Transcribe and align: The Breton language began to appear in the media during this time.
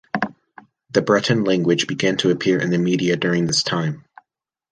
The 0.89 1.03
Breton 1.03 1.43
language 1.43 1.85
began 1.85 2.17
to 2.17 2.31
appear 2.31 2.59
in 2.59 2.71
the 2.71 2.79
media 2.79 3.15
during 3.17 3.45
this 3.45 3.61
time. 3.61 4.03